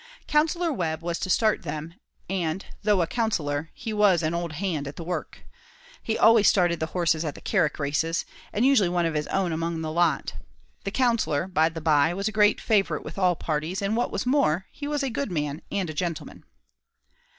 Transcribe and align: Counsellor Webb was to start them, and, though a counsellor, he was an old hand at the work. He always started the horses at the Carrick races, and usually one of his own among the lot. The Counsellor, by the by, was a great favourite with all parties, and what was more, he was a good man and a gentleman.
Counsellor 0.25 0.73
Webb 0.73 1.03
was 1.03 1.19
to 1.19 1.29
start 1.29 1.61
them, 1.61 1.93
and, 2.27 2.65
though 2.81 3.03
a 3.03 3.05
counsellor, 3.05 3.69
he 3.75 3.93
was 3.93 4.23
an 4.23 4.33
old 4.33 4.53
hand 4.53 4.87
at 4.87 4.95
the 4.95 5.03
work. 5.03 5.45
He 6.01 6.17
always 6.17 6.47
started 6.47 6.79
the 6.79 6.87
horses 6.97 7.23
at 7.23 7.35
the 7.35 7.39
Carrick 7.39 7.77
races, 7.77 8.25
and 8.51 8.65
usually 8.65 8.89
one 8.89 9.05
of 9.05 9.13
his 9.13 9.27
own 9.27 9.51
among 9.51 9.81
the 9.81 9.91
lot. 9.91 10.33
The 10.85 10.89
Counsellor, 10.89 11.47
by 11.47 11.69
the 11.69 11.81
by, 11.81 12.15
was 12.15 12.27
a 12.27 12.31
great 12.31 12.59
favourite 12.59 13.05
with 13.05 13.19
all 13.19 13.35
parties, 13.35 13.79
and 13.79 13.95
what 13.95 14.09
was 14.11 14.25
more, 14.25 14.65
he 14.71 14.87
was 14.87 15.03
a 15.03 15.09
good 15.11 15.31
man 15.31 15.61
and 15.71 15.87
a 15.87 15.93
gentleman. 15.93 16.45